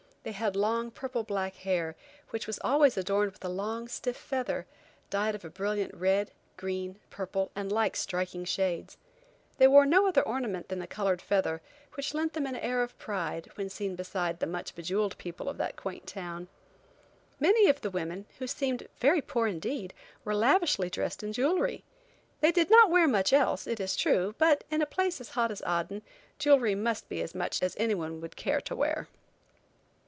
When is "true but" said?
23.95-24.65